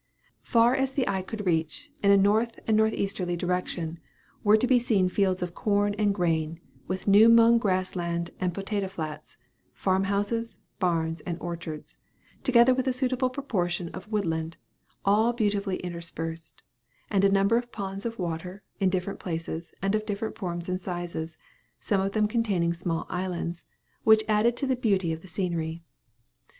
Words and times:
Far 0.41 0.73
as 0.75 0.93
the 0.93 1.07
eye 1.07 1.21
could 1.21 1.45
reach, 1.45 1.91
in 2.01 2.09
a 2.09 2.17
north 2.17 2.57
and 2.65 2.75
north 2.75 2.93
easterly 2.93 3.37
direction, 3.37 3.99
were 4.43 4.57
to 4.57 4.65
be 4.65 4.79
seen 4.79 5.09
fields 5.09 5.43
of 5.43 5.53
corn 5.53 5.93
and 5.99 6.11
grain, 6.11 6.59
with 6.87 7.07
new 7.07 7.29
mown 7.29 7.59
grass 7.59 7.95
land, 7.95 8.31
and 8.39 8.51
potato 8.51 8.87
flats, 8.87 9.37
farm 9.73 10.05
houses, 10.05 10.57
barns, 10.79 11.21
and 11.21 11.37
orchards 11.39 11.97
together 12.41 12.73
with 12.73 12.87
a 12.87 12.93
suitable 12.93 13.29
proportion 13.29 13.89
of 13.89 14.07
wood 14.11 14.25
land, 14.25 14.57
all 15.05 15.33
beautifully 15.33 15.77
interspersed; 15.81 16.63
and 17.11 17.23
a 17.23 17.29
number 17.29 17.55
of 17.55 17.71
ponds 17.71 18.03
of 18.03 18.17
water, 18.17 18.63
in 18.79 18.89
different 18.89 19.19
places, 19.19 19.71
and 19.83 19.93
of 19.93 20.07
different 20.07 20.35
forms 20.35 20.67
and 20.67 20.81
sizes 20.81 21.37
some 21.79 22.01
of 22.01 22.13
them 22.13 22.27
containing 22.27 22.73
small 22.73 23.05
islands, 23.07 23.67
which 24.03 24.23
added 24.27 24.57
to 24.57 24.65
the 24.65 24.75
beauty 24.75 25.13
of 25.13 25.21
the 25.21 25.27
scenery. 25.27 25.83